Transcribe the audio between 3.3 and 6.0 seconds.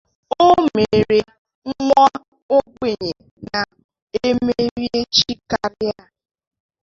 na-emere Chi kere